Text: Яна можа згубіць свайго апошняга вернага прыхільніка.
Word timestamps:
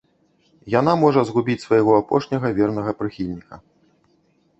Яна 0.79 0.93
можа 1.03 1.21
згубіць 1.29 1.63
свайго 1.65 1.91
апошняга 2.01 2.47
вернага 2.61 2.91
прыхільніка. 3.01 3.55